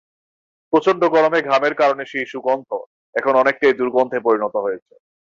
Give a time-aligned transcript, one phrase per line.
[0.73, 2.69] প্রচণ্ড গরমে ঘামের কারণে সেই সুগন্ধ
[3.15, 4.93] এখন অনেকটাই দুর্গন্ধে পরিণত হয়েছে।